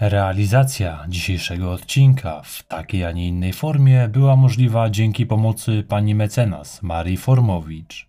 [0.00, 6.82] Realizacja dzisiejszego odcinka w takiej, a nie innej formie była możliwa dzięki pomocy pani mecenas
[6.82, 8.08] Marii Formowicz.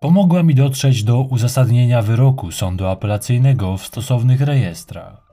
[0.00, 5.32] Pomogła mi dotrzeć do uzasadnienia wyroku sądu apelacyjnego w stosownych rejestrach.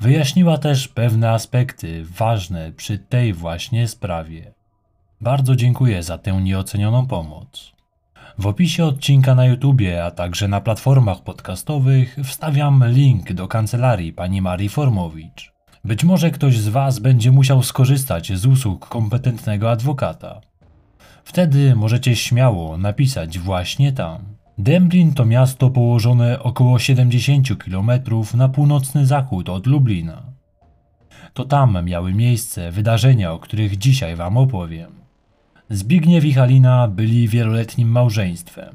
[0.00, 4.54] Wyjaśniła też pewne aspekty ważne przy tej właśnie sprawie.
[5.20, 7.75] Bardzo dziękuję za tę nieocenioną pomoc.
[8.38, 14.42] W opisie odcinka na YouTubie, a także na platformach podcastowych wstawiam link do kancelarii pani
[14.42, 15.52] Marii Formowicz.
[15.84, 20.40] Być może ktoś z Was będzie musiał skorzystać z usług kompetentnego adwokata.
[21.24, 24.18] Wtedy możecie śmiało napisać właśnie tam.
[24.58, 27.90] Demblin to miasto położone około 70 km
[28.34, 30.22] na północny zachód od Lublina.
[31.34, 35.05] To tam miały miejsce wydarzenia, o których dzisiaj Wam opowiem.
[35.70, 38.74] Zbigniew i Halina byli wieloletnim małżeństwem.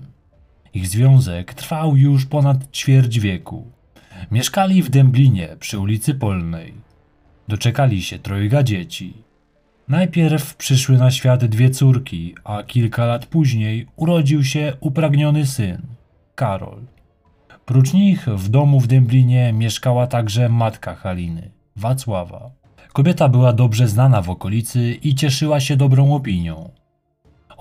[0.73, 3.67] Ich związek trwał już ponad ćwierć wieku.
[4.31, 6.73] Mieszkali w Dęblinie przy ulicy Polnej.
[7.47, 9.13] Doczekali się trojga dzieci.
[9.87, 15.81] Najpierw przyszły na świat dwie córki, a kilka lat później urodził się upragniony syn,
[16.35, 16.81] Karol.
[17.65, 22.51] Prócz nich w domu w Dęblinie mieszkała także matka Haliny, Wacława.
[22.93, 26.80] Kobieta była dobrze znana w okolicy i cieszyła się dobrą opinią.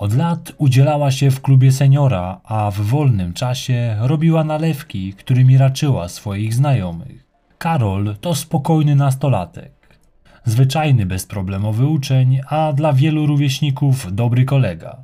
[0.01, 6.09] Od lat udzielała się w klubie seniora, a w wolnym czasie robiła nalewki, którymi raczyła
[6.09, 7.27] swoich znajomych.
[7.57, 9.99] Karol to spokojny nastolatek.
[10.45, 14.97] Zwyczajny, bezproblemowy uczeń, a dla wielu rówieśników dobry kolega.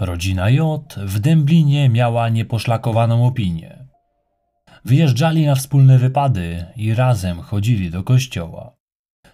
[0.00, 3.84] Rodzina J w Dęblinie miała nieposzlakowaną opinię.
[4.84, 8.72] Wyjeżdżali na wspólne wypady i razem chodzili do kościoła.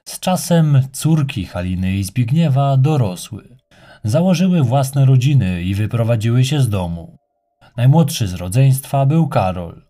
[0.05, 3.56] Z czasem córki Haliny i Zbigniewa dorosły.
[4.05, 7.19] Założyły własne rodziny i wyprowadziły się z domu.
[7.77, 9.83] Najmłodszy z rodzeństwa był Karol.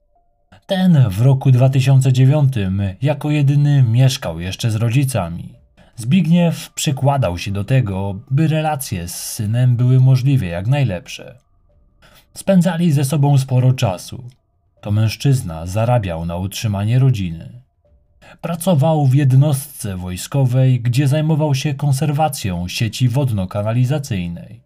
[0.67, 2.53] Ten w roku 2009
[3.03, 5.55] jako jedyny mieszkał jeszcze z rodzicami.
[5.97, 11.39] Zbigniew przykładał się do tego, by relacje z synem były możliwie jak najlepsze.
[12.35, 14.25] Spędzali ze sobą sporo czasu.
[14.81, 17.56] To mężczyzna zarabiał na utrzymanie rodziny.
[18.41, 24.61] Pracował w jednostce wojskowej, gdzie zajmował się konserwacją sieci wodno-kanalizacyjnej.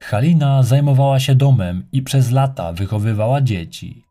[0.00, 4.04] Halina zajmowała się domem i przez lata wychowywała dzieci.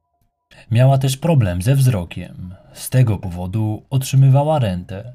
[0.71, 2.55] Miała też problem ze wzrokiem.
[2.73, 5.13] Z tego powodu otrzymywała rentę.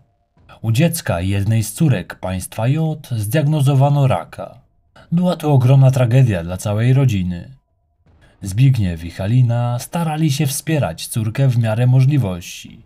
[0.63, 4.61] U dziecka jednej z córek państwa J zdiagnozowano raka.
[5.13, 7.51] Była to ogromna tragedia dla całej rodziny.
[8.43, 12.83] Zbigniew i Halina starali się wspierać córkę w miarę możliwości.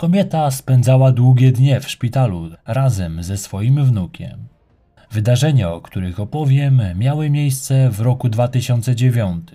[0.00, 4.48] Kobieta spędzała długie dnie w szpitalu razem ze swoim wnukiem.
[5.10, 9.48] Wydarzenia, o których opowiem, miały miejsce w roku 2009.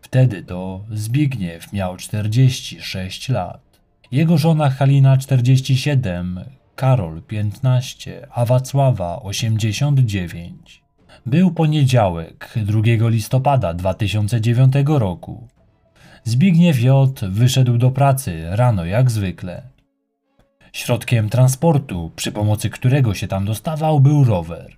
[0.00, 3.80] Wtedy to Zbigniew miał 46 lat.
[4.12, 6.40] Jego żona Halina 47,
[6.76, 10.82] Karol 15, a Wacława 89.
[11.26, 15.48] Był poniedziałek, 2 listopada 2009 roku.
[16.26, 17.20] Zbigniew J.
[17.28, 19.62] wyszedł do pracy rano jak zwykle.
[20.72, 24.76] Środkiem transportu, przy pomocy którego się tam dostawał, był rower.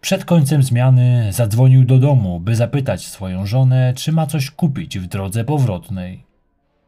[0.00, 5.06] Przed końcem zmiany zadzwonił do domu, by zapytać swoją żonę, czy ma coś kupić w
[5.06, 6.24] drodze powrotnej.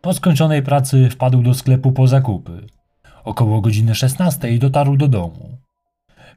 [0.00, 2.66] Po skończonej pracy wpadł do sklepu po zakupy.
[3.24, 5.58] Około godziny 16 dotarł do domu.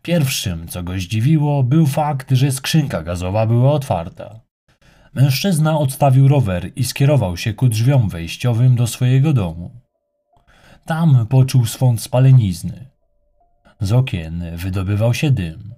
[0.02, 4.47] Pierwszym, co go zdziwiło, był fakt, że skrzynka gazowa była otwarta.
[5.18, 9.72] Mężczyzna odstawił rower i skierował się ku drzwiom wejściowym do swojego domu.
[10.86, 12.90] Tam poczuł swąd spalenizny.
[13.80, 15.74] Z okien wydobywał się dym.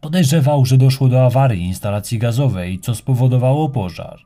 [0.00, 4.18] Podejrzewał, że doszło do awarii instalacji gazowej, co spowodowało pożar.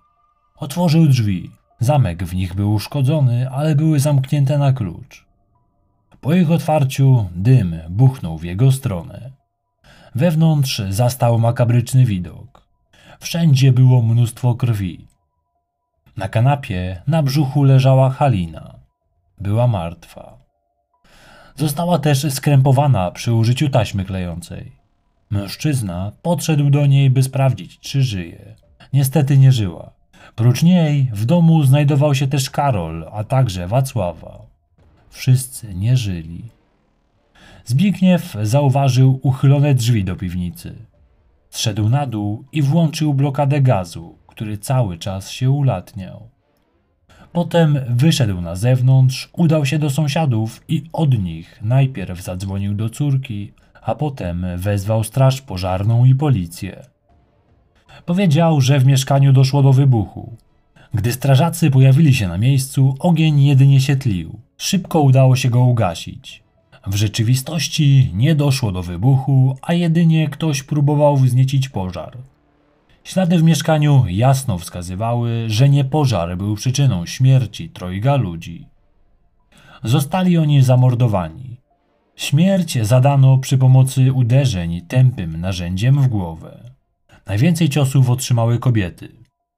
[0.56, 1.50] Otworzył drzwi.
[1.80, 5.26] Zamek w nich był uszkodzony, ale były zamknięte na klucz.
[6.20, 9.30] Po ich otwarciu dym buchnął w jego stronę.
[10.14, 12.53] Wewnątrz zastał makabryczny widok.
[13.20, 15.06] Wszędzie było mnóstwo krwi.
[16.16, 18.74] Na kanapie na brzuchu leżała Halina.
[19.40, 20.38] Była martwa.
[21.56, 24.72] Została też skrępowana przy użyciu taśmy klejącej.
[25.30, 28.54] Mężczyzna podszedł do niej, by sprawdzić, czy żyje.
[28.92, 29.90] Niestety nie żyła.
[30.34, 34.38] Prócz niej w domu znajdował się też Karol, a także Wacława.
[35.10, 36.44] Wszyscy nie żyli.
[37.64, 40.74] Zbigniew zauważył uchylone drzwi do piwnicy.
[41.54, 46.28] Zszedł na dół i włączył blokadę gazu, który cały czas się ulatniał.
[47.32, 53.52] Potem wyszedł na zewnątrz, udał się do sąsiadów i od nich najpierw zadzwonił do córki,
[53.82, 56.86] a potem wezwał straż pożarną i policję.
[58.06, 60.36] Powiedział, że w mieszkaniu doszło do wybuchu.
[60.94, 64.38] Gdy strażacy pojawili się na miejscu, ogień jedynie się tlił.
[64.56, 66.43] Szybko udało się go ugasić.
[66.86, 72.18] W rzeczywistości nie doszło do wybuchu, a jedynie ktoś próbował wzniecić pożar.
[73.04, 78.66] Ślady w mieszkaniu jasno wskazywały, że nie pożar był przyczyną śmierci trojga ludzi.
[79.82, 81.56] Zostali oni zamordowani.
[82.16, 86.70] Śmierć zadano przy pomocy uderzeń tępym narzędziem w głowę.
[87.26, 89.08] Najwięcej ciosów otrzymały kobiety.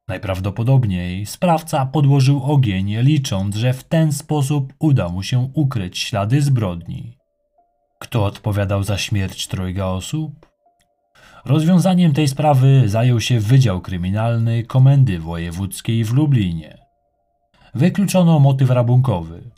[0.08, 7.15] Najprawdopodobniej sprawca podłożył ogień, licząc, że w ten sposób uda mu się ukryć ślady zbrodni.
[7.98, 10.46] Kto odpowiadał za śmierć trojga osób?
[11.44, 16.78] Rozwiązaniem tej sprawy zajął się Wydział Kryminalny Komendy Wojewódzkiej w Lublinie.
[17.74, 19.50] Wykluczono motyw rabunkowy.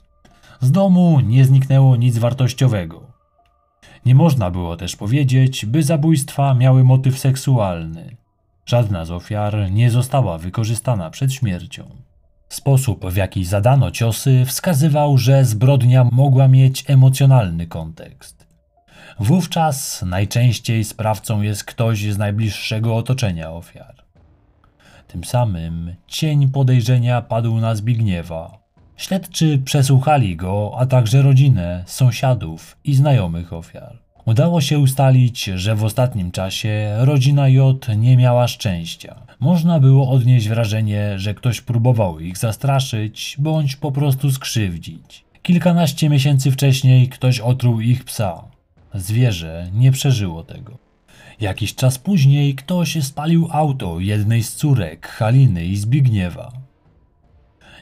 [0.61, 3.13] Z domu nie zniknęło nic wartościowego.
[4.07, 8.17] Nie można było też powiedzieć, by zabójstwa miały motyw seksualny.
[8.67, 12.08] Żadna z ofiar nie została wykorzystana przed śmiercią.
[12.49, 18.47] Sposób, w jaki zadano ciosy, wskazywał, że zbrodnia mogła mieć emocjonalny kontekst.
[19.21, 23.95] Wówczas najczęściej sprawcą jest ktoś z najbliższego otoczenia ofiar.
[25.09, 28.59] Tym samym cień podejrzenia padł na Zbigniewa.
[28.97, 33.99] Śledczy przesłuchali go, a także rodzinę, sąsiadów i znajomych ofiar.
[34.25, 39.17] Udało się ustalić, że w ostatnim czasie rodzina J nie miała szczęścia.
[39.41, 45.25] Można było odnieść wrażenie, że ktoś próbował ich zastraszyć bądź po prostu skrzywdzić.
[45.43, 48.45] Kilkanaście miesięcy wcześniej ktoś otruł ich psa.
[48.95, 50.79] Zwierzę nie przeżyło tego.
[51.41, 56.53] Jakiś czas później ktoś spalił auto jednej z córek Haliny i Zbigniewa.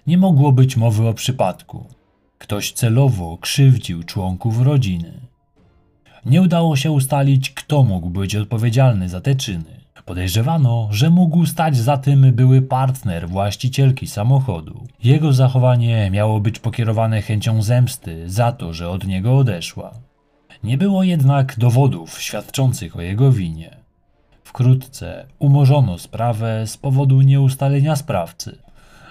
[0.06, 1.86] Nie mogło być mowy o przypadku.
[2.38, 5.20] Ktoś celowo krzywdził członków rodziny.
[6.26, 9.85] Nie udało się ustalić, kto mógł być odpowiedzialny za te czyny.
[10.06, 14.86] Podejrzewano, że mógł stać za tym były partner właścicielki samochodu.
[15.04, 19.92] Jego zachowanie miało być pokierowane chęcią zemsty za to, że od niego odeszła.
[20.64, 23.76] Nie było jednak dowodów świadczących o jego winie.
[24.44, 28.58] Wkrótce umorzono sprawę z powodu nieustalenia sprawcy.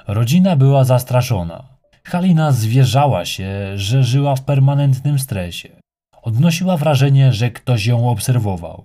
[0.08, 1.64] Rodzina była zastraszona.
[2.04, 5.70] Halina zwierzała się, że żyła w permanentnym stresie.
[6.22, 8.84] Odnosiła wrażenie, że ktoś ją obserwował.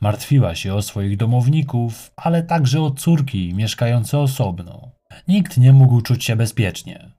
[0.00, 4.90] Martwiła się o swoich domowników, ale także o córki mieszkające osobno.
[5.28, 7.10] Nikt nie mógł czuć się bezpiecznie.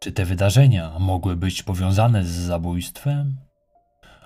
[0.00, 3.36] Czy te wydarzenia mogły być powiązane z zabójstwem?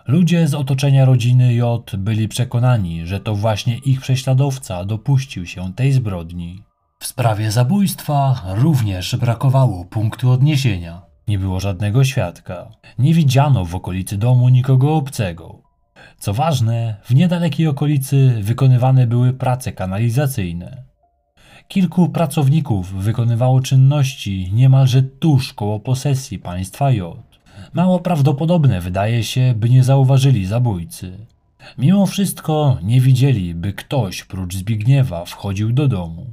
[0.07, 5.93] Ludzie z otoczenia rodziny J byli przekonani, że to właśnie ich prześladowca dopuścił się tej
[5.93, 6.65] zbrodni.
[7.01, 11.03] W sprawie zabójstwa również brakowało punktu odniesienia.
[11.29, 12.71] Nie było żadnego świadka.
[12.99, 15.70] Nie widziano w okolicy domu nikogo obcego.
[16.21, 20.83] Co ważne, w niedalekiej okolicy wykonywane były prace kanalizacyjne.
[21.69, 27.17] Kilku pracowników wykonywało czynności niemalże tuż koło posesji państwa J.
[27.73, 31.27] Mało prawdopodobne wydaje się, by nie zauważyli zabójcy.
[31.79, 36.27] Mimo wszystko nie widzieli, by ktoś prócz Zbigniewa wchodził do domu.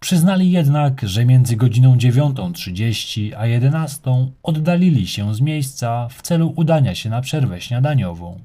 [0.00, 4.00] Przyznali jednak, że między godziną 9.30 a 11
[4.42, 8.38] oddalili się z miejsca w celu udania się na przerwę śniadaniową.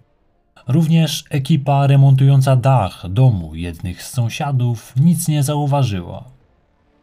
[0.72, 6.24] Również ekipa remontująca dach domu jednych z sąsiadów nic nie zauważyła.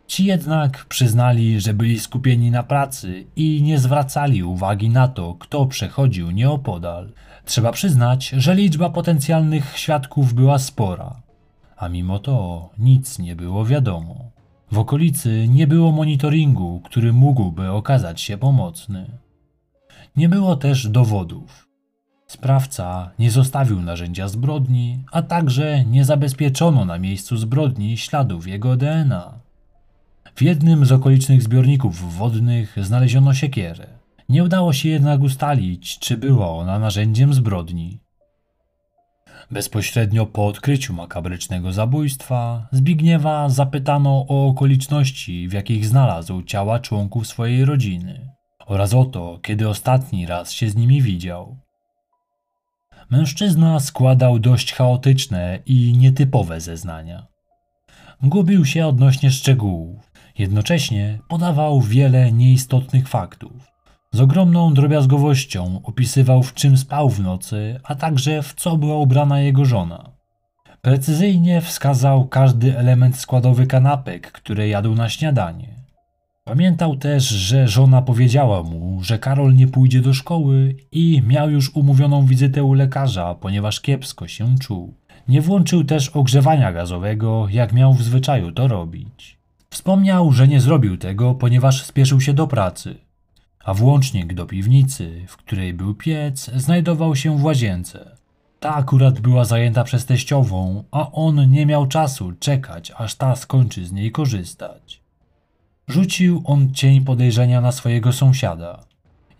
[0.07, 5.66] Ci jednak przyznali, że byli skupieni na pracy i nie zwracali uwagi na to, kto
[5.66, 7.12] przechodził nieopodal.
[7.45, 11.23] Trzeba przyznać, że liczba potencjalnych świadków była spora,
[11.76, 14.31] a mimo to nic nie było wiadomo.
[14.73, 19.19] W okolicy nie było monitoringu, który mógłby okazać się pomocny.
[20.16, 21.67] Nie było też dowodów.
[22.30, 29.35] Sprawca nie zostawił narzędzia zbrodni, a także nie zabezpieczono na miejscu zbrodni śladów jego DNA.
[30.35, 33.87] W jednym z okolicznych zbiorników wodnych znaleziono siekierę.
[34.28, 38.00] Nie udało się jednak ustalić, czy była ona narzędziem zbrodni.
[39.50, 47.64] Bezpośrednio po odkryciu makabrycznego zabójstwa Zbigniewa zapytano o okoliczności, w jakich znalazł ciała członków swojej
[47.64, 48.30] rodziny
[48.66, 51.67] oraz o to, kiedy ostatni raz się z nimi widział.
[53.11, 57.27] Mężczyzna składał dość chaotyczne i nietypowe zeznania.
[58.23, 63.53] Gubił się odnośnie szczegółów, jednocześnie podawał wiele nieistotnych faktów.
[64.12, 69.41] Z ogromną drobiazgowością opisywał, w czym spał w nocy, a także w co była ubrana
[69.41, 70.11] jego żona.
[70.83, 75.77] Precyzyjnie wskazał każdy element składowy kanapek, które jadł na śniadanie.
[76.49, 81.76] Pamiętał też, że żona powiedziała mu, że Karol nie pójdzie do szkoły i miał już
[81.76, 84.95] umówioną wizytę u lekarza, ponieważ kiepsko się czuł.
[85.28, 89.38] Nie włączył też ogrzewania gazowego, jak miał w zwyczaju to robić.
[89.71, 93.09] Wspomniał, że nie zrobił tego, ponieważ spieszył się do pracy
[93.69, 98.17] a włącznik do piwnicy, w której był piec, znajdował się w łazience.
[98.61, 103.87] Ta akurat była zajęta przez teściową, a on nie miał czasu czekać, aż ta skończy
[103.87, 105.00] z niej korzystać.
[105.88, 108.85] Rzucił on cień podejrzenia na swojego sąsiada.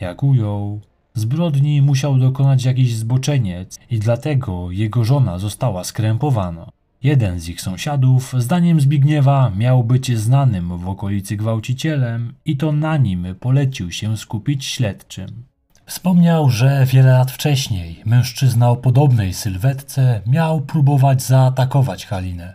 [0.01, 0.81] Jak ujął,
[1.15, 6.71] zbrodni musiał dokonać jakiś zboczeniec i dlatego jego żona została skrępowana.
[7.03, 12.97] Jeden z ich sąsiadów, zdaniem Zbigniewa, miał być znanym w okolicy gwałcicielem i to na
[12.97, 15.29] nim polecił się skupić śledczym.
[15.87, 22.55] Wspomniał, że wiele lat wcześniej mężczyzna o podobnej sylwetce miał próbować zaatakować Halinę.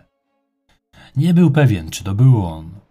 [1.16, 2.83] Nie był pewien, czy to był on.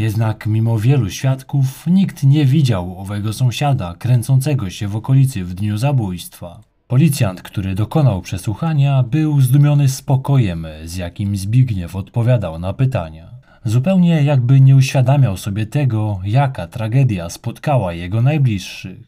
[0.00, 5.78] Jednak mimo wielu świadków nikt nie widział owego sąsiada kręcącego się w okolicy w dniu
[5.78, 6.60] zabójstwa.
[6.88, 13.30] Policjant, który dokonał przesłuchania, był zdumiony spokojem, z jakim Zbigniew odpowiadał na pytania.
[13.64, 18.98] Zupełnie jakby nie uświadamiał sobie tego, jaka tragedia spotkała jego najbliższych.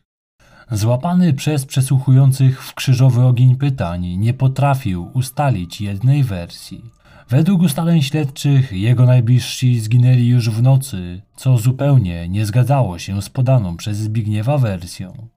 [0.71, 7.02] Złapany przez przesłuchujących w krzyżowy ogień pytań, nie potrafił ustalić jednej wersji.
[7.29, 13.29] Według ustaleń śledczych jego najbliżsi zginęli już w nocy, co zupełnie nie zgadzało się z
[13.29, 15.29] podaną przez Zbigniewa wersją.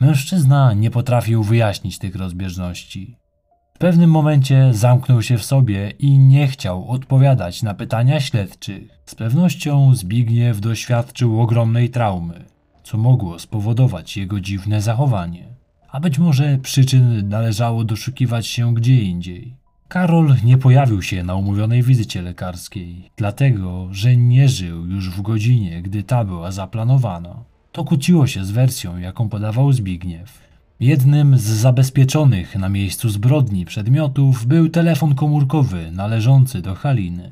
[0.00, 3.16] Mężczyzna nie potrafił wyjaśnić tych rozbieżności.
[3.74, 8.98] W pewnym momencie zamknął się w sobie i nie chciał odpowiadać na pytania śledczych.
[9.06, 12.44] Z pewnością Zbigniew doświadczył ogromnej traumy,
[12.82, 15.48] co mogło spowodować jego dziwne zachowanie.
[15.88, 19.61] A być może przyczyn należało doszukiwać się gdzie indziej.
[19.92, 25.82] Karol nie pojawił się na umówionej wizycie lekarskiej, dlatego że nie żył już w godzinie,
[25.82, 27.44] gdy ta była zaplanowana.
[27.72, 30.40] To kłóciło się z wersją, jaką podawał Zbigniew.
[30.80, 37.30] Jednym z zabezpieczonych na miejscu zbrodni przedmiotów był telefon komórkowy należący do Haliny.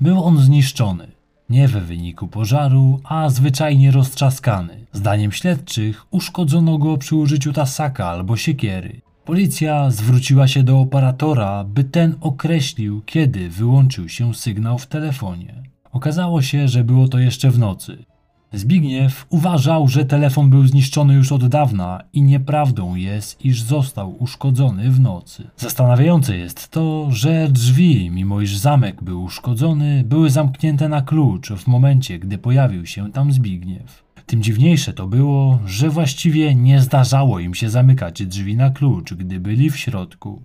[0.00, 1.08] Był on zniszczony,
[1.50, 4.86] nie w wyniku pożaru, a zwyczajnie roztrzaskany.
[4.92, 9.01] Zdaniem śledczych uszkodzono go przy użyciu tasaka albo siekiery.
[9.24, 15.62] Policja zwróciła się do operatora, by ten określił, kiedy wyłączył się sygnał w telefonie.
[15.92, 18.04] Okazało się, że było to jeszcze w nocy.
[18.52, 24.90] Zbigniew uważał, że telefon był zniszczony już od dawna i nieprawdą jest, iż został uszkodzony
[24.90, 25.50] w nocy.
[25.56, 31.66] Zastanawiające jest to, że drzwi, mimo iż zamek był uszkodzony, były zamknięte na klucz w
[31.66, 34.01] momencie, gdy pojawił się tam Zbigniew.
[34.26, 39.40] Tym dziwniejsze to było, że właściwie nie zdarzało im się zamykać drzwi na klucz, gdy
[39.40, 40.42] byli w środku.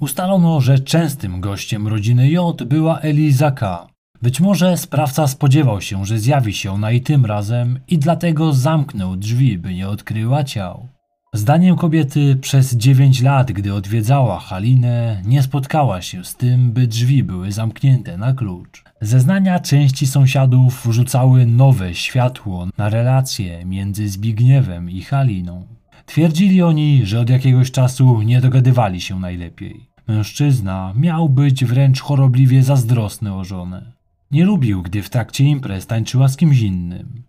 [0.00, 3.86] Ustalono, że częstym gościem rodziny J była Eliza K.
[4.22, 9.16] Być może sprawca spodziewał się, że zjawi się ona i tym razem i dlatego zamknął
[9.16, 10.88] drzwi, by nie odkryła ciał.
[11.38, 17.24] Zdaniem kobiety przez 9 lat, gdy odwiedzała Halinę, nie spotkała się z tym, by drzwi
[17.24, 18.84] były zamknięte na klucz.
[19.00, 25.66] Zeznania części sąsiadów rzucały nowe światło na relacje między Zbigniewem i Haliną.
[26.06, 29.86] Twierdzili oni, że od jakiegoś czasu nie dogadywali się najlepiej.
[30.08, 33.92] Mężczyzna miał być wręcz chorobliwie zazdrosny o żonę.
[34.30, 37.27] Nie lubił, gdy w trakcie imprez tańczyła z kimś innym.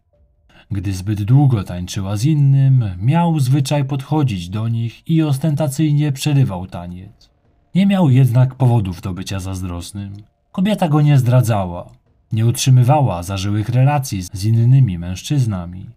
[0.72, 7.30] Gdy zbyt długo tańczyła z innym, miał zwyczaj podchodzić do nich i ostentacyjnie przerywał taniec.
[7.76, 10.14] Nie miał jednak powodów do bycia zazdrosnym.
[10.52, 11.92] Kobieta go nie zdradzała,
[12.32, 15.90] nie utrzymywała zażyłych relacji z innymi mężczyznami.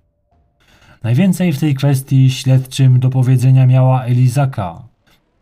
[1.03, 4.83] Najwięcej w tej kwestii śledczym do powiedzenia miała Eliza K.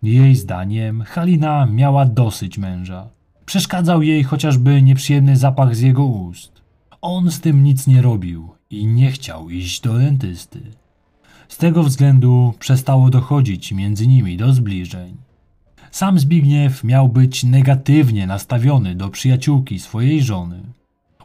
[0.03, 3.09] Jej zdaniem Halina miała dosyć męża.
[3.47, 6.60] Przeszkadzał jej chociażby nieprzyjemny zapach z jego ust.
[7.03, 10.61] On z tym nic nie robił i nie chciał iść do dentysty.
[11.49, 15.17] Z tego względu przestało dochodzić między nimi do zbliżeń.
[15.91, 20.63] Sam Zbigniew miał być negatywnie nastawiony do przyjaciółki swojej żony.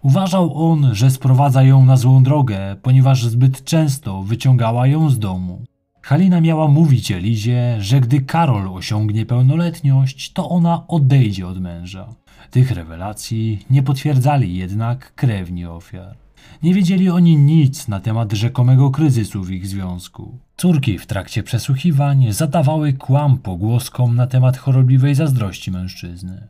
[0.02, 5.62] Uważał on, że sprowadza ją na złą drogę, ponieważ zbyt często wyciągała ją z domu.
[6.06, 12.08] Halina miała mówić Elizie, że gdy Karol osiągnie pełnoletność, to ona odejdzie od męża.
[12.52, 16.16] Tych rewelacji nie potwierdzali jednak krewni ofiar.
[16.64, 20.38] Nie wiedzieli oni nic na temat rzekomego kryzysu w ich związku.
[20.58, 26.48] Córki w trakcie przesłuchiwań zadawały kłam pogłoskom na temat chorobliwej zazdrości mężczyzny.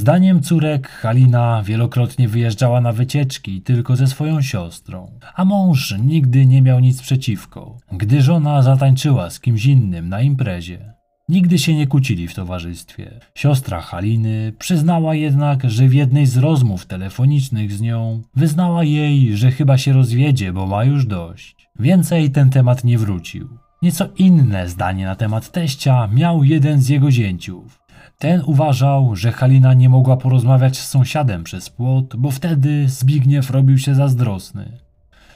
[0.00, 6.62] Zdaniem córek Halina wielokrotnie wyjeżdżała na wycieczki tylko ze swoją siostrą, a mąż nigdy nie
[6.62, 10.94] miał nic przeciwko, gdy żona zatańczyła z kimś innym na imprezie.
[11.28, 13.20] Nigdy się nie kłócili w towarzystwie.
[13.34, 19.50] Siostra Haliny przyznała jednak, że w jednej z rozmów telefonicznych z nią wyznała jej, że
[19.50, 21.68] chyba się rozwiedzie, bo ma już dość.
[21.78, 23.48] Więcej ten temat nie wrócił.
[23.82, 27.79] Nieco inne zdanie na temat teścia miał jeden z jego zięciów.
[28.20, 33.78] Ten uważał, że Halina nie mogła porozmawiać z sąsiadem przez płot, bo wtedy Zbigniew robił
[33.78, 34.78] się zazdrosny.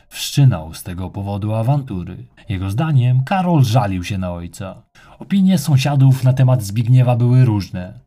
[0.09, 2.27] Wszczynał z tego powodu awantury.
[2.49, 4.83] Jego zdaniem Karol żalił się na ojca.
[5.19, 8.04] Opinie sąsiadów na temat Zbigniewa były różne.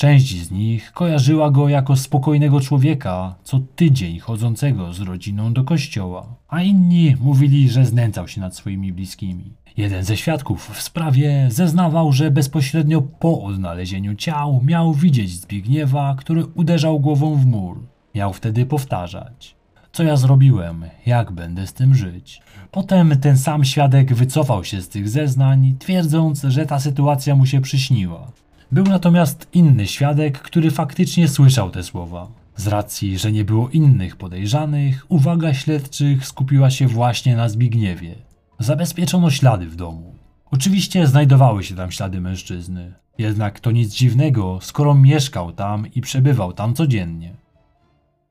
[0.00, 6.26] Część z nich kojarzyła go jako spokojnego człowieka, co tydzień chodzącego z rodziną do kościoła,
[6.48, 9.52] a inni mówili, że znęcał się nad swoimi bliskimi.
[9.76, 16.46] Jeden ze świadków w sprawie zeznawał, że bezpośrednio po odnalezieniu ciał miał widzieć Zbigniewa, który
[16.46, 17.80] uderzał głową w mur.
[18.14, 19.56] Miał wtedy powtarzać:
[19.92, 20.84] Co ja zrobiłem?
[21.06, 22.42] Jak będę z tym żyć?
[22.70, 27.60] Potem ten sam świadek wycofał się z tych zeznań, twierdząc, że ta sytuacja mu się
[27.60, 28.32] przyśniła.
[28.72, 32.28] Był natomiast inny świadek, który faktycznie słyszał te słowa.
[32.56, 38.14] Z racji, że nie było innych podejrzanych, uwaga śledczych skupiła się właśnie na Zbigniewie.
[38.58, 40.14] Zabezpieczono ślady w domu.
[40.50, 42.94] Oczywiście znajdowały się tam ślady mężczyzny.
[43.18, 47.34] Jednak to nic dziwnego, skoro mieszkał tam i przebywał tam codziennie.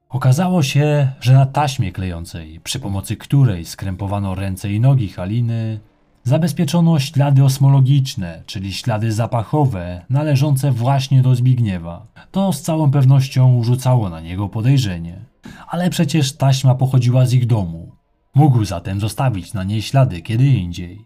[0.10, 5.80] Okazało się, że na taśmie klejącej, przy pomocy której skrępowano ręce i nogi Haliny,
[6.24, 12.08] zabezpieczono ślady osmologiczne, czyli ślady zapachowe należące właśnie do Zbigniewa.
[12.32, 15.26] To z całą pewnością rzucało na niego podejrzenie.
[15.68, 17.92] Ale przecież taśma pochodziła z ich domu.
[18.36, 21.06] Mógł zatem zostawić na niej ślady kiedy indziej.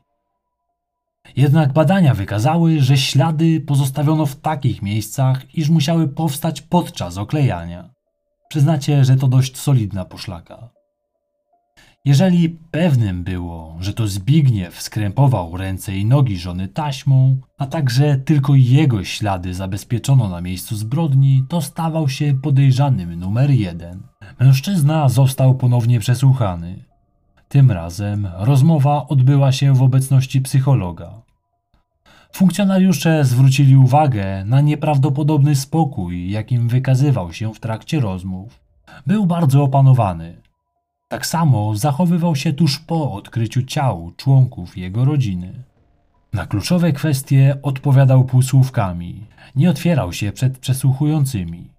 [1.35, 7.89] Jednak badania wykazały, że ślady pozostawiono w takich miejscach, iż musiały powstać podczas oklejania.
[8.49, 10.69] Przyznacie, że to dość solidna poszlaka.
[12.05, 18.55] Jeżeli pewnym było, że to Zbigniew skrępował ręce i nogi żony taśmą, a także tylko
[18.55, 24.03] jego ślady zabezpieczono na miejscu zbrodni, to stawał się podejrzanym numer jeden.
[24.39, 26.83] Mężczyzna został ponownie przesłuchany.
[27.47, 31.21] Tym razem rozmowa odbyła się w obecności psychologa.
[32.33, 38.59] Funkcjonariusze zwrócili uwagę na nieprawdopodobny spokój, jakim wykazywał się w trakcie rozmów.
[39.07, 40.42] Był bardzo opanowany.
[41.13, 45.53] Tak samo zachowywał się tuż po odkryciu ciał członków jego rodziny.
[46.33, 51.69] Na kluczowe kwestie odpowiadał półsłówkami, nie otwierał się przed przesłuchującymi.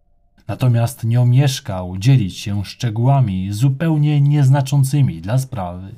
[0.48, 5.94] Natomiast nie omieszkał dzielić się szczegółami zupełnie nieznaczącymi dla sprawy.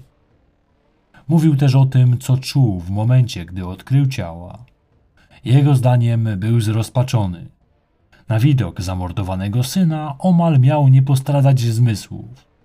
[1.28, 4.58] Mówił też o tym, co czuł w momencie, gdy odkrył ciała.
[5.44, 7.46] Jego zdaniem był zrozpaczony.
[8.28, 12.55] Na widok zamordowanego syna omal miał nie postradać zmysłów.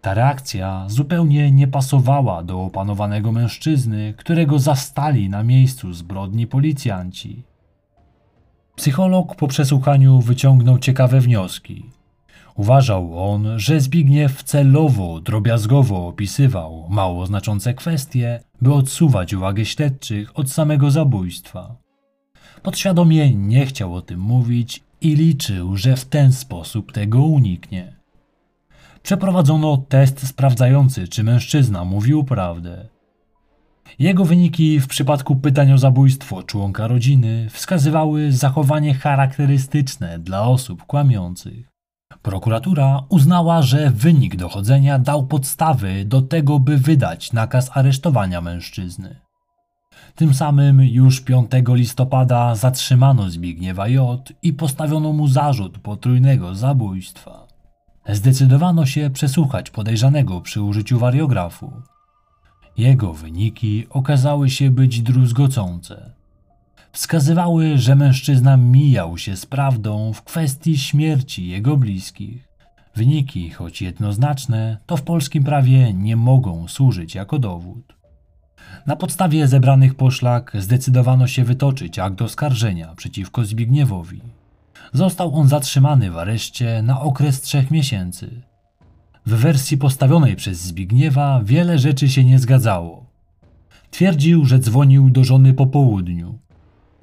[0.00, 7.42] Ta reakcja zupełnie nie pasowała do opanowanego mężczyzny, którego zastali na miejscu zbrodni policjanci.
[8.76, 11.90] Psycholog po przesłuchaniu wyciągnął ciekawe wnioski.
[12.56, 20.50] Uważał on, że Zbigniew celowo, drobiazgowo opisywał mało znaczące kwestie, by odsuwać uwagę śledczych od
[20.50, 21.76] samego zabójstwa.
[22.62, 27.97] Podświadomie nie chciał o tym mówić i liczył, że w ten sposób tego uniknie.
[29.08, 32.88] Przeprowadzono test sprawdzający, czy mężczyzna mówił prawdę.
[33.98, 41.68] Jego wyniki w przypadku pytań o zabójstwo członka rodziny wskazywały zachowanie charakterystyczne dla osób kłamiących.
[42.22, 49.20] Prokuratura uznała, że wynik dochodzenia dał podstawy do tego, by wydać nakaz aresztowania mężczyzny.
[50.14, 54.32] Tym samym już 5 listopada zatrzymano Zbigniewa J.
[54.42, 57.47] i postawiono mu zarzut potrójnego zabójstwa.
[58.08, 61.82] Zdecydowano się przesłuchać podejrzanego przy użyciu wariografu.
[62.76, 66.10] Jego wyniki okazały się być druzgocące.
[66.92, 72.48] Wskazywały, że mężczyzna mijał się z prawdą w kwestii śmierci jego bliskich.
[72.96, 77.94] Wyniki, choć jednoznaczne, to w polskim prawie nie mogą służyć jako dowód.
[78.86, 84.20] Na podstawie zebranych poszlak zdecydowano się wytoczyć akt oskarżenia przeciwko Zbigniewowi.
[84.92, 88.42] Został on zatrzymany w areszcie na okres trzech miesięcy.
[89.26, 93.06] W wersji postawionej przez Zbigniewa wiele rzeczy się nie zgadzało.
[93.90, 96.38] Twierdził, że dzwonił do żony po południu.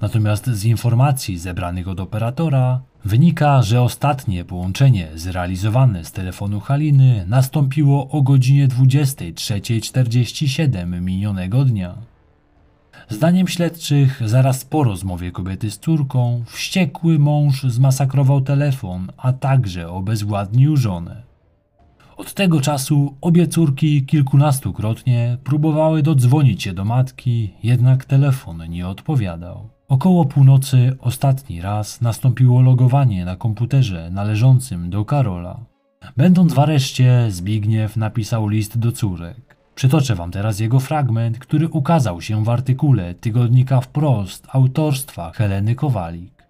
[0.00, 8.08] Natomiast z informacji zebranych od operatora wynika, że ostatnie połączenie zrealizowane z telefonu Haliny nastąpiło
[8.08, 11.94] o godzinie 23.47 minionego dnia.
[13.08, 20.76] Zdaniem śledczych, zaraz po rozmowie kobiety z córką, wściekły mąż zmasakrował telefon, a także obezwładnił
[20.76, 21.22] żonę.
[22.16, 29.68] Od tego czasu obie córki kilkunastokrotnie próbowały dodzwonić się do matki, jednak telefon nie odpowiadał.
[29.88, 35.60] Około północy ostatni raz nastąpiło logowanie na komputerze należącym do Karola.
[36.16, 39.45] Będąc w areszcie, Zbigniew napisał list do córek.
[39.76, 46.46] Przytoczę wam teraz jego fragment, który ukazał się w artykule tygodnika wprost autorstwa Heleny Kowalik.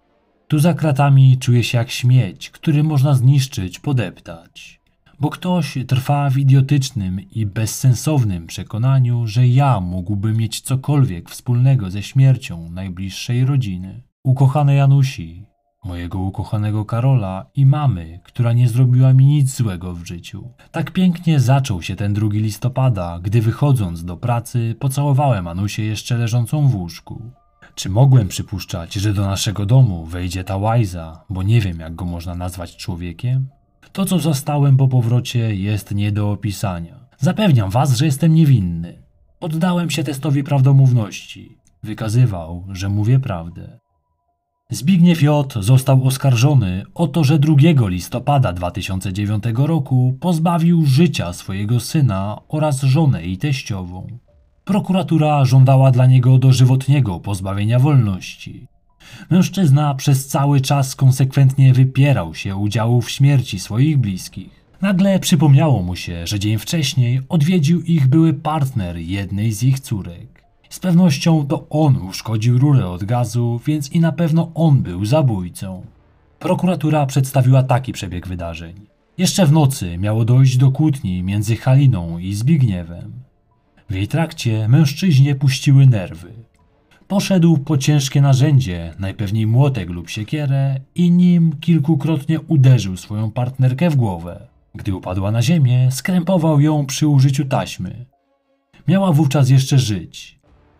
[0.47, 4.79] Tu za kratami czuję się jak śmieć, który można zniszczyć, podeptać.
[5.19, 12.03] bo ktoś trwa w idiotycznym i bezsensownym przekonaniu, że ja mógłbym mieć cokolwiek wspólnego ze
[12.03, 14.01] śmiercią najbliższej rodziny.
[14.23, 15.45] Ukochane Janusi,
[15.87, 20.49] mojego ukochanego Karola i mamy, która nie zrobiła mi nic złego w życiu.
[20.71, 26.67] Tak pięknie zaczął się ten 2 listopada, gdy wychodząc do pracy pocałowałem Anusię jeszcze leżącą
[26.67, 27.21] w łóżku.
[27.75, 32.05] Czy mogłem przypuszczać, że do naszego domu wejdzie ta łajza, bo nie wiem jak go
[32.05, 33.47] można nazwać człowiekiem?
[33.91, 37.07] To co zastałem po powrocie jest nie do opisania.
[37.17, 39.03] Zapewniam was, że jestem niewinny.
[39.39, 41.57] Poddałem się testowi prawdomówności.
[41.83, 43.79] Wykazywał, że mówię prawdę.
[44.71, 45.53] Zbigniew J.
[45.59, 47.55] został oskarżony o to, że 2
[47.87, 54.07] listopada 2009 roku pozbawił życia swojego syna oraz żonę i teściową.
[54.65, 58.67] Prokuratura żądała dla niego dożywotniego pozbawienia wolności.
[59.29, 64.65] Mężczyzna przez cały czas konsekwentnie wypierał się udziału w śmierci swoich bliskich.
[64.81, 70.36] Nagle przypomniało mu się, że dzień wcześniej odwiedził ich były partner jednej z ich córek.
[70.69, 75.85] Z pewnością to on uszkodził rurę od gazu, więc i na pewno on był zabójcą.
[76.39, 78.75] Prokuratura przedstawiła taki przebieg wydarzeń.
[79.17, 83.11] Jeszcze w nocy miało dojść do kłótni między Haliną i Zbigniewem.
[83.89, 86.33] W jej trakcie mężczyźnie puściły nerwy.
[87.07, 93.95] Poszedł po ciężkie narzędzie, najpewniej młotek lub siekierę, i nim kilkukrotnie uderzył swoją partnerkę w
[93.95, 94.47] głowę.
[94.75, 98.05] Gdy upadła na ziemię, skrępował ją przy użyciu taśmy.
[98.87, 100.36] Miała wówczas jeszcze żyć.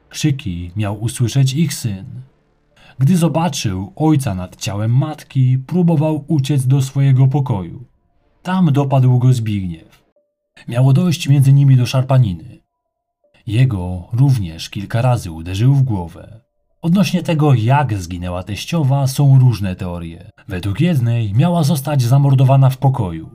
[0.10, 2.06] Krzyki miał usłyszeć ich syn.
[3.00, 7.86] Gdy zobaczył ojca nad ciałem matki, próbował uciec do swojego pokoju.
[8.43, 10.04] Tam dopadł go Zbigniew.
[10.67, 12.58] Miało dojść między nimi do szarpaniny.
[13.48, 16.41] Jego również kilka razy uderzył w głowę.
[16.82, 20.32] Odnośnie tego, jak zginęła teściowa, są różne teorie.
[20.48, 23.30] Według jednej miała zostać zamordowana w pokoju.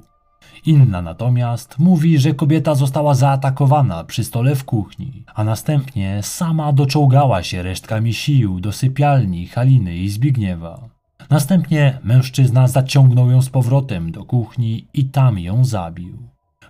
[0.66, 7.42] Inna natomiast mówi, że kobieta została zaatakowana przy stole w kuchni, a następnie sama doczołgała
[7.42, 10.88] się resztkami sił do sypialni Haliny i Zbigniewa.
[11.30, 16.18] Następnie mężczyzna zaciągnął ją z powrotem do kuchni i tam ją zabił.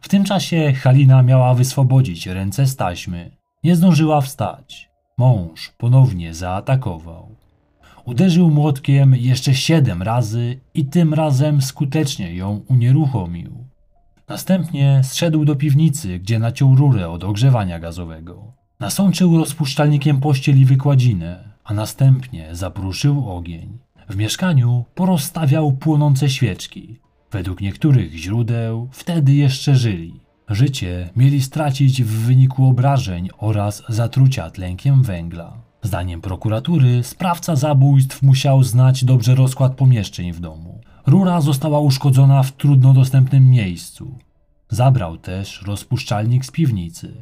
[0.01, 3.37] W tym czasie Halina miała wyswobodzić ręce z taśmy.
[3.65, 4.91] Nie zdążyła wstać.
[5.19, 7.37] Mąż ponownie zaatakował.
[8.05, 13.62] Uderzył młotkiem jeszcze siedem razy i tym razem skutecznie ją unieruchomił.
[14.33, 18.53] Następnie zszedł do piwnicy, gdzie naciął rurę od ogrzewania gazowego.
[18.81, 23.79] Nasączył rozpuszczalnikiem pościel i wykładzinę, a następnie zapruszył ogień.
[24.09, 26.99] W mieszkaniu porozstawiał płonące świeczki.
[27.31, 30.21] Według niektórych źródeł wtedy jeszcze żyli.
[30.49, 35.57] Życie mieli stracić w wyniku obrażeń oraz zatrucia tlenkiem węgla.
[35.83, 40.81] Zdaniem prokuratury sprawca zabójstw musiał znać dobrze rozkład pomieszczeń w domu.
[41.07, 44.19] Rura została uszkodzona w trudno dostępnym miejscu.
[44.69, 47.15] Zabrał też rozpuszczalnik z piwnicy.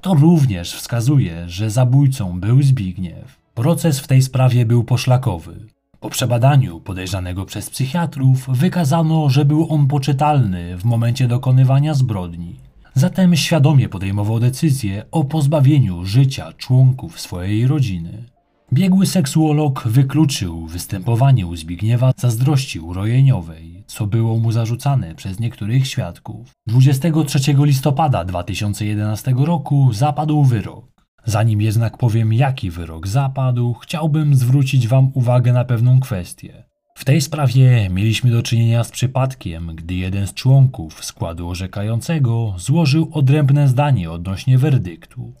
[0.00, 3.38] To również wskazuje, że zabójcą był Zbigniew.
[3.54, 5.66] Proces w tej sprawie był poszlakowy.
[6.00, 12.56] Po przebadaniu podejrzanego przez psychiatrów wykazano, że był on poczytalny w momencie dokonywania zbrodni.
[12.94, 18.24] Zatem świadomie podejmował decyzję o pozbawieniu życia członków swojej rodziny.
[18.72, 26.50] Biegły seksuolog wykluczył występowanie u Zbigniewa zazdrości urojeniowej, co było mu zarzucane przez niektórych świadków.
[26.66, 30.84] 23 listopada 2011 roku zapadł wyrok.
[31.24, 36.64] Zanim jednak powiem, jaki wyrok zapadł, chciałbym zwrócić Wam uwagę na pewną kwestię.
[36.94, 43.08] W tej sprawie mieliśmy do czynienia z przypadkiem, gdy jeden z członków składu orzekającego złożył
[43.12, 45.34] odrębne zdanie odnośnie werdyktu.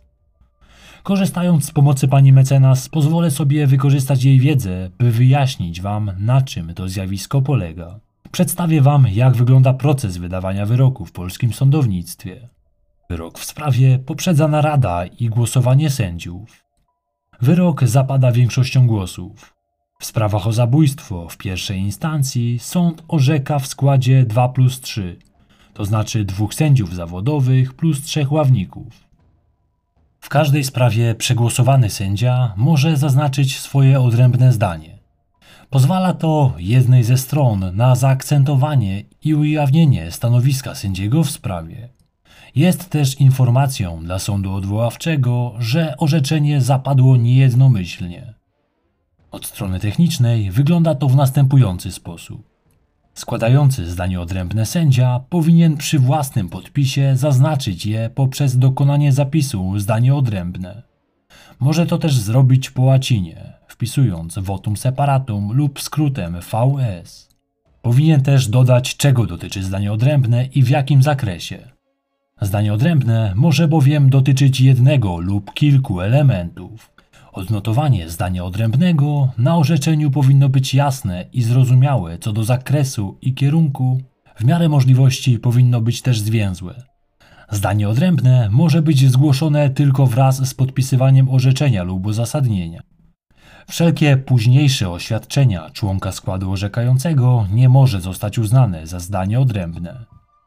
[1.02, 6.74] Korzystając z pomocy pani mecenas, pozwolę sobie wykorzystać jej wiedzę, by wyjaśnić Wam, na czym
[6.74, 8.00] to zjawisko polega.
[8.32, 12.48] Przedstawię Wam, jak wygląda proces wydawania wyroku w polskim sądownictwie.
[13.10, 16.64] Wyrok w sprawie poprzedza narada i głosowanie sędziów.
[17.40, 19.54] Wyrok zapada większością głosów.
[20.00, 25.18] W sprawach o zabójstwo w pierwszej instancji sąd orzeka w składzie 2 plus 3,
[25.74, 29.11] to znaczy dwóch sędziów zawodowych plus trzech ławników.
[30.22, 34.98] W każdej sprawie przegłosowany sędzia może zaznaczyć swoje odrębne zdanie.
[35.70, 41.88] Pozwala to jednej ze stron na zaakcentowanie i ujawnienie stanowiska sędziego w sprawie.
[42.54, 48.34] Jest też informacją dla sądu odwoławczego, że orzeczenie zapadło niejednomyślnie.
[49.30, 52.51] Od strony technicznej wygląda to w następujący sposób.
[53.14, 60.82] Składający zdanie odrębne sędzia powinien przy własnym podpisie zaznaczyć je poprzez dokonanie zapisu zdanie odrębne.
[61.60, 67.28] Może to też zrobić po łacinie, wpisując votum separatum lub skrótem VS.
[67.82, 71.58] Powinien też dodać, czego dotyczy zdanie odrębne i w jakim zakresie.
[72.40, 76.90] Zdanie odrębne może bowiem dotyczyć jednego lub kilku elementów.
[77.32, 84.00] Odnotowanie zdania odrębnego na orzeczeniu powinno być jasne i zrozumiałe co do zakresu i kierunku,
[84.36, 86.82] w miarę możliwości powinno być też zwięzłe.
[87.50, 92.82] Zdanie odrębne może być zgłoszone tylko wraz z podpisywaniem orzeczenia lub uzasadnienia.
[93.68, 100.04] Wszelkie późniejsze oświadczenia członka składu orzekającego nie może zostać uznane za zdanie odrębne.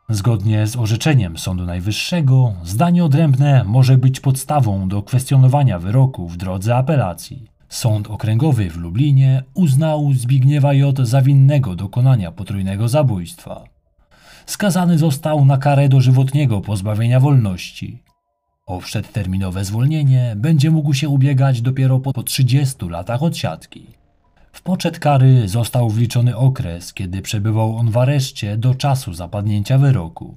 [0.09, 6.75] Zgodnie z orzeczeniem Sądu Najwyższego, zdanie odrębne może być podstawą do kwestionowania wyroku w drodze
[6.75, 7.47] apelacji.
[7.69, 10.97] Sąd Okręgowy w Lublinie uznał Zbigniewa J.
[11.07, 13.63] za winnego dokonania potrójnego zabójstwa.
[14.45, 18.03] Skazany został na karę dożywotniego pozbawienia wolności.
[18.65, 24.04] O przedterminowe zwolnienie będzie mógł się ubiegać dopiero po 30 latach odsiadki.
[24.65, 30.35] Poczet kary został wliczony okres, kiedy przebywał on w areszcie do czasu zapadnięcia wyroku.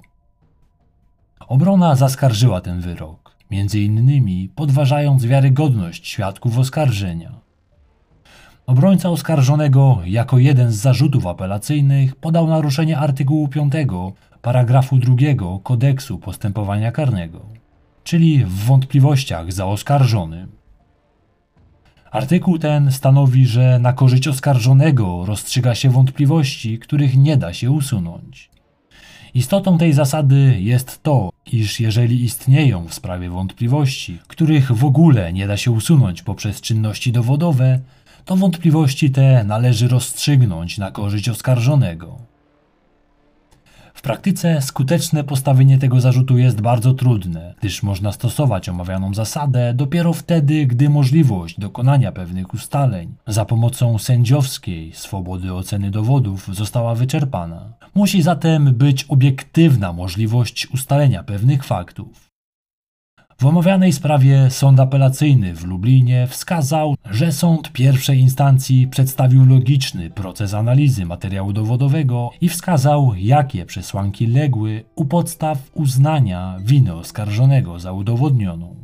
[1.40, 7.32] Obrona zaskarżyła ten wyrok, między innymi podważając wiarygodność świadków oskarżenia.
[8.66, 13.72] Obrońca oskarżonego jako jeden z zarzutów apelacyjnych podał naruszenie artykułu 5
[14.42, 15.14] paragrafu 2
[15.62, 17.40] kodeksu postępowania karnego,
[18.04, 20.57] czyli w wątpliwościach za oskarżonym.
[22.10, 28.50] Artykuł ten stanowi, że na korzyść oskarżonego rozstrzyga się wątpliwości, których nie da się usunąć.
[29.34, 35.46] Istotą tej zasady jest to, iż jeżeli istnieją w sprawie wątpliwości, których w ogóle nie
[35.46, 37.80] da się usunąć poprzez czynności dowodowe,
[38.24, 42.27] to wątpliwości te należy rozstrzygnąć na korzyść oskarżonego.
[43.98, 50.12] W praktyce skuteczne postawienie tego zarzutu jest bardzo trudne, gdyż można stosować omawianą zasadę dopiero
[50.12, 57.72] wtedy, gdy możliwość dokonania pewnych ustaleń za pomocą sędziowskiej swobody oceny dowodów została wyczerpana.
[57.94, 62.27] Musi zatem być obiektywna możliwość ustalenia pewnych faktów.
[63.40, 70.54] W omawianej sprawie sąd apelacyjny w Lublinie wskazał, że sąd pierwszej instancji przedstawił logiczny proces
[70.54, 78.76] analizy materiału dowodowego i wskazał, jakie przesłanki legły u podstaw uznania winy oskarżonego za udowodnioną.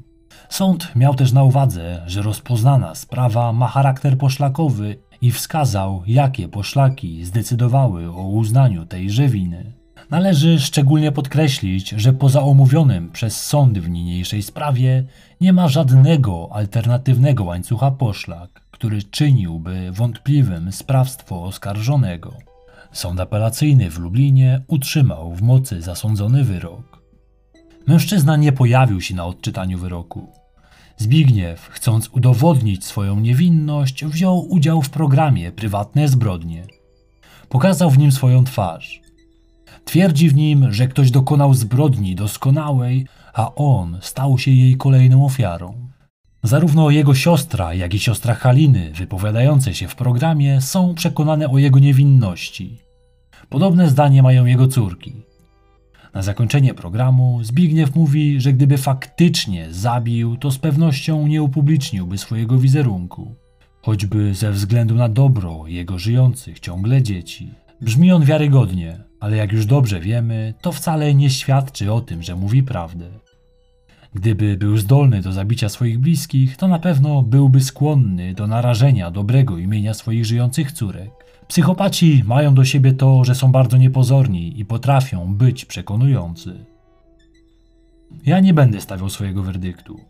[0.48, 7.24] Sąd miał też na uwadze, że rozpoznana sprawa ma charakter poszlakowy i wskazał, jakie poszlaki
[7.24, 9.72] zdecydowały o uznaniu tejże winy.
[10.10, 15.04] Należy szczególnie podkreślić, że poza omówionym przez sądy w niniejszej sprawie
[15.40, 22.32] nie ma żadnego alternatywnego łańcucha poszlak, który czyniłby wątpliwym sprawstwo oskarżonego.
[22.92, 27.02] Sąd apelacyjny w Lublinie utrzymał w mocy zasądzony wyrok.
[27.86, 30.32] Mężczyzna nie pojawił się na odczytaniu wyroku.
[30.96, 36.66] Zbigniew, chcąc udowodnić swoją niewinność, wziął udział w programie Prywatne zbrodnie.
[37.48, 39.03] Pokazał w nim swoją twarz.
[39.84, 45.74] Twierdzi w nim, że ktoś dokonał zbrodni doskonałej, a on stał się jej kolejną ofiarą.
[46.42, 51.78] Zarówno jego siostra, jak i siostra Haliny, wypowiadające się w programie, są przekonane o jego
[51.78, 52.78] niewinności.
[53.48, 55.12] Podobne zdanie mają jego córki.
[56.14, 62.58] Na zakończenie programu Zbigniew mówi, że gdyby faktycznie zabił, to z pewnością nie upubliczniłby swojego
[62.58, 63.34] wizerunku,
[63.82, 67.50] choćby ze względu na dobro jego żyjących ciągle dzieci.
[67.80, 72.36] Brzmi on wiarygodnie, ale jak już dobrze wiemy, to wcale nie świadczy o tym, że
[72.36, 73.06] mówi prawdę.
[74.14, 79.58] Gdyby był zdolny do zabicia swoich bliskich, to na pewno byłby skłonny do narażenia dobrego
[79.58, 81.10] imienia swoich żyjących córek.
[81.48, 86.64] Psychopaci mają do siebie to, że są bardzo niepozorni i potrafią być przekonujący.
[88.26, 90.00] Ja nie będę stawiał swojego werdyktu.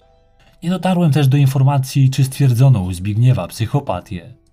[0.63, 4.44] Nie dotarłem też do informacji, czy stwierdzono u Zbigniewa psychopatię.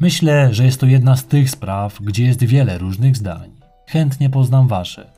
[0.00, 3.50] Myślę, że jest to jedna z tych spraw, gdzie jest wiele różnych zdań.
[3.86, 5.10] Chętnie poznam wasze.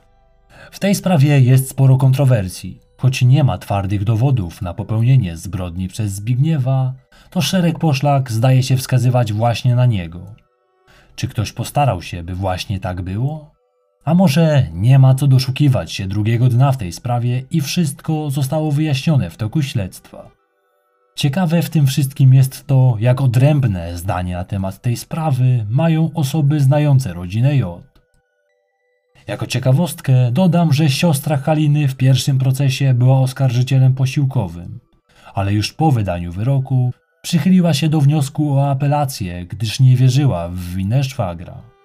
[0.71, 2.81] W tej sprawie jest sporo kontrowersji.
[2.97, 6.95] Choć nie ma twardych dowodów na popełnienie zbrodni przez Zbigniewa,
[7.31, 10.35] to szereg poszlak zdaje się wskazywać właśnie na niego.
[11.17, 13.51] Czy ktoś postarał się, by właśnie tak było?
[14.05, 18.73] A może nie ma co doszukiwać się drugiego dna w tej sprawie i wszystko zostało
[18.73, 20.36] wyjaśnione w toku śledztwa?
[21.17, 26.61] Ciekawe w tym wszystkim jest to, jak odrębne zdanie na temat tej sprawy mają osoby
[26.61, 27.83] znające rodzinę J.
[29.27, 34.81] Jako ciekawostkę dodam, że siostra Haliny w pierwszym procesie była oskarżycielem posiłkowym,
[35.35, 40.59] ale już po wydaniu wyroku przychyliła się do wniosku o apelację, gdyż nie wierzyła w
[40.59, 41.76] winę szwagra.